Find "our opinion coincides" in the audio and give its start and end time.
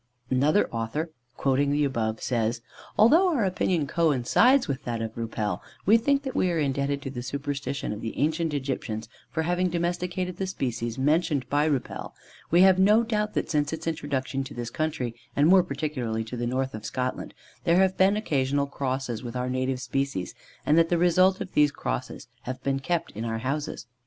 3.31-4.67